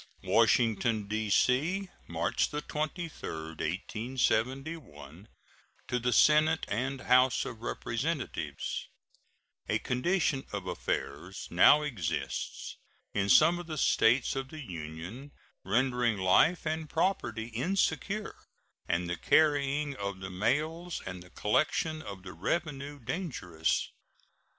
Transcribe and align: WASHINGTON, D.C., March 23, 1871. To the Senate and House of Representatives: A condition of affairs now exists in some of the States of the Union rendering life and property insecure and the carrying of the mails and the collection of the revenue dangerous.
WASHINGTON, 0.23 1.07
D.C., 1.07 1.87
March 2.07 2.49
23, 2.49 3.05
1871. 3.29 5.27
To 5.89 5.99
the 5.99 6.11
Senate 6.11 6.65
and 6.67 7.01
House 7.01 7.45
of 7.45 7.61
Representatives: 7.61 8.87
A 9.69 9.77
condition 9.77 10.47
of 10.51 10.65
affairs 10.65 11.47
now 11.51 11.83
exists 11.83 12.77
in 13.13 13.29
some 13.29 13.59
of 13.59 13.67
the 13.67 13.77
States 13.77 14.35
of 14.35 14.49
the 14.49 14.61
Union 14.63 15.33
rendering 15.63 16.17
life 16.17 16.65
and 16.65 16.89
property 16.89 17.49
insecure 17.49 18.37
and 18.87 19.07
the 19.07 19.15
carrying 19.17 19.95
of 19.97 20.19
the 20.19 20.31
mails 20.31 21.03
and 21.05 21.21
the 21.21 21.29
collection 21.29 22.01
of 22.01 22.23
the 22.23 22.33
revenue 22.33 22.97
dangerous. 22.99 23.91